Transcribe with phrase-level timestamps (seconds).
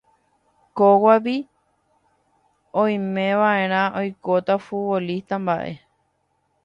[0.79, 1.35] Kóvagui
[2.83, 5.71] oimeva'erã oikóta futbolista mba'e